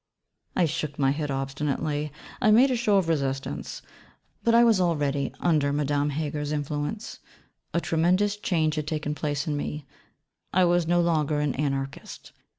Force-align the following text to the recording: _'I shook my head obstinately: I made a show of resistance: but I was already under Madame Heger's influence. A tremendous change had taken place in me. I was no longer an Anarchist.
_'I 0.59 0.65
shook 0.65 0.97
my 0.97 1.11
head 1.11 1.29
obstinately: 1.29 2.11
I 2.41 2.49
made 2.49 2.71
a 2.71 2.75
show 2.75 2.97
of 2.97 3.07
resistance: 3.07 3.83
but 4.43 4.55
I 4.55 4.63
was 4.63 4.81
already 4.81 5.31
under 5.39 5.71
Madame 5.71 6.09
Heger's 6.09 6.51
influence. 6.51 7.19
A 7.71 7.79
tremendous 7.79 8.35
change 8.35 8.73
had 8.77 8.87
taken 8.87 9.13
place 9.13 9.45
in 9.45 9.55
me. 9.55 9.85
I 10.51 10.65
was 10.65 10.87
no 10.87 11.01
longer 11.01 11.39
an 11.39 11.53
Anarchist. 11.53 12.31